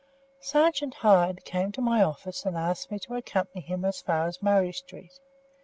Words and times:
Sergeant 0.41 0.95
Hyde 0.95 1.45
came 1.45 1.71
to 1.73 1.79
my 1.79 2.01
office 2.01 2.43
and 2.43 2.57
asked 2.57 2.89
me 2.89 2.97
to 2.97 3.13
accompany 3.13 3.61
him 3.61 3.85
as 3.85 4.01
far 4.01 4.25
as 4.27 4.41
Murray 4.41 4.71
Street. 4.73 5.19